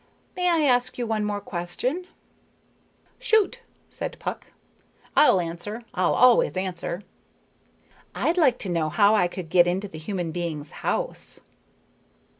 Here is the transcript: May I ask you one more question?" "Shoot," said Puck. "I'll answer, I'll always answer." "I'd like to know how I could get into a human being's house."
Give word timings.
May 0.35 0.49
I 0.49 0.63
ask 0.65 0.97
you 0.97 1.05
one 1.05 1.23
more 1.23 1.39
question?" 1.39 2.07
"Shoot," 3.19 3.61
said 3.87 4.17
Puck. 4.17 4.47
"I'll 5.15 5.39
answer, 5.39 5.83
I'll 5.93 6.15
always 6.15 6.57
answer." 6.57 7.03
"I'd 8.15 8.35
like 8.35 8.57
to 8.65 8.69
know 8.69 8.89
how 8.89 9.13
I 9.13 9.27
could 9.27 9.51
get 9.51 9.67
into 9.67 9.91
a 9.93 9.99
human 9.99 10.31
being's 10.31 10.71
house." 10.81 11.41